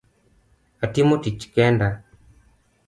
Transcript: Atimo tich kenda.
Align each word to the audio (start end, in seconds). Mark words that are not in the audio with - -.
Atimo 0.87 1.15
tich 1.27 1.45
kenda. 1.59 1.89